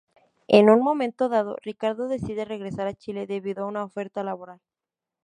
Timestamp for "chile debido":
2.95-3.63